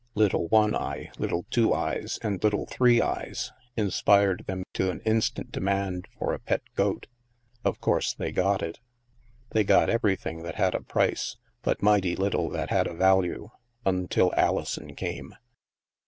[0.15, 4.99] "Little One Eye, little Two Eyes, and little Three Eyes," in spired them to an
[5.01, 7.05] instant demand for a pet goat
[7.63, 8.79] Of course they got it.
[9.51, 13.51] They got everything that had a price, but mighty little that had a value—
[13.85, 15.35] until Alison came.